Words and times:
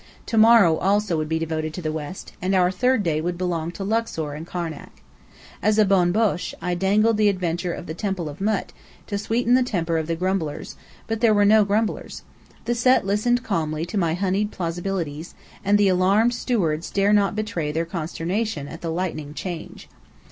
To 0.25 0.35
morrow 0.39 0.77
also 0.77 1.15
would 1.15 1.29
be 1.29 1.37
devoted 1.37 1.75
to 1.75 1.81
the 1.83 1.91
west, 1.91 2.33
and 2.41 2.55
our 2.55 2.71
third 2.71 3.03
day 3.03 3.21
would 3.21 3.37
belong 3.37 3.69
to 3.73 3.83
Luxor 3.83 4.31
and 4.33 4.47
Karnak. 4.47 5.03
As 5.61 5.77
a 5.77 5.85
bonne 5.85 6.11
bouche, 6.11 6.55
I 6.59 6.73
dangled 6.73 7.17
the 7.17 7.29
adventure 7.29 7.71
of 7.71 7.85
the 7.85 7.93
Temple 7.93 8.27
of 8.27 8.39
Mût, 8.39 8.69
to 9.05 9.19
sweeten 9.19 9.53
the 9.53 9.61
temper 9.61 9.99
of 9.99 10.07
grumblers: 10.17 10.75
but 11.05 11.21
there 11.21 11.35
were 11.35 11.45
no 11.45 11.63
grumblers. 11.63 12.23
The 12.65 12.73
Set 12.73 13.05
listened 13.05 13.43
calmly 13.43 13.85
to 13.85 13.95
my 13.99 14.15
honeyed 14.15 14.49
plausibilities; 14.49 15.35
and 15.63 15.77
the 15.77 15.89
alarmed 15.89 16.33
stewards 16.33 16.89
dared 16.89 17.13
not 17.13 17.35
betray 17.35 17.71
their 17.71 17.85
consternation 17.85 18.67
at 18.67 18.81
the 18.81 18.89
lightning 18.89 19.35
change. 19.35 19.87